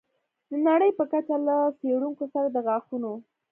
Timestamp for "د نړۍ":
0.49-0.91